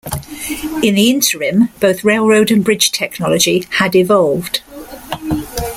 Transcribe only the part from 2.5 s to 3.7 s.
bridge technology